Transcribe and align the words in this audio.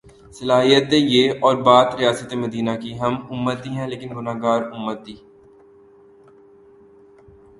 صلاحیتیں 0.33 0.99
یہ 0.99 1.31
اور 1.41 1.55
بات 1.57 1.89
ریاست 1.95 2.33
مدینہ 2.33 2.71
کی 2.81 2.91
ہم 2.99 3.13
امتی 3.29 3.69
ہیں 3.69 3.87
لیکن 3.87 4.09
گناہگار 4.17 4.61
امتی۔ 4.71 5.15